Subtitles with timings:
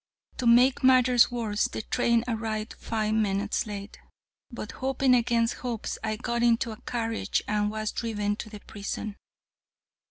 [0.37, 3.99] To make matters worse, the train arrived five minutes late,
[4.49, 9.17] but, hoping against hopes, I got into a carriage and was driven to the prison.